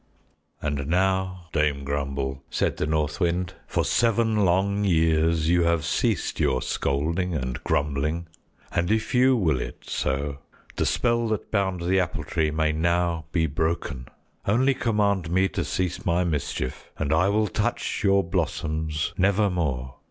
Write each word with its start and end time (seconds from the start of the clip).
"And 0.63 0.87
now, 0.87 1.49
Dame 1.53 1.83
Grumble," 1.83 2.41
said 2.49 2.77
the 2.77 2.87
North 2.87 3.19
Wind, 3.19 3.53
"for 3.67 3.85
seven 3.85 4.37
long 4.37 4.83
years 4.83 5.47
you 5.47 5.61
have 5.65 5.85
ceased 5.85 6.39
your 6.39 6.63
scolding 6.63 7.35
and 7.35 7.63
grumbling, 7.63 8.25
and 8.71 8.89
if 8.89 9.13
you 9.13 9.37
will 9.37 9.59
it 9.61 9.83
so, 9.85 10.39
the 10.75 10.87
spell 10.87 11.27
that 11.27 11.51
bound 11.51 11.83
the 11.87 11.99
Apple 11.99 12.23
Tree 12.23 12.49
may 12.49 12.71
now 12.71 13.25
be 13.31 13.45
broken. 13.45 14.07
Only 14.47 14.73
command 14.73 15.29
me 15.29 15.47
to 15.49 15.63
cease 15.63 16.03
my 16.03 16.23
mischief, 16.23 16.89
and 16.97 17.13
I 17.13 17.29
will 17.29 17.45
touch 17.47 18.03
your 18.03 18.23
blossoms 18.23 19.13
nevermore. 19.19 19.97